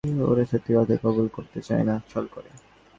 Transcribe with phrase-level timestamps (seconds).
[0.23, 2.49] ওরা সত্যি কথাকে কবুল করতে চায় না, ছল করে।